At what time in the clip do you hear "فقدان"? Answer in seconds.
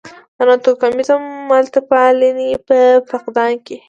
3.09-3.53